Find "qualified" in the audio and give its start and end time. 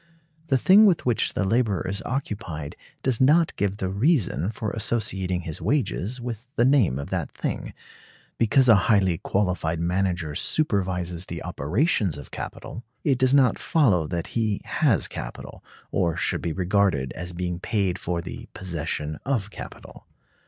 9.19-9.79